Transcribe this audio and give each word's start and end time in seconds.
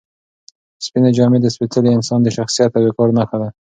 سپینې 0.85 1.09
جامې 1.17 1.39
د 1.41 1.47
سپېڅلي 1.55 1.91
انسان 1.93 2.19
د 2.23 2.27
شخصیت 2.37 2.71
او 2.75 2.83
وقار 2.87 3.09
نښه 3.17 3.37
ده. 3.41 3.49